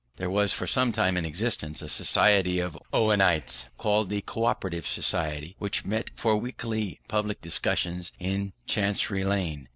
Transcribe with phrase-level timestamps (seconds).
[0.15, 4.87] There was for some time in existence a society of Owenites, called the Co operative
[4.87, 9.69] Society, which met for weekly public discussions in Chancery Lane.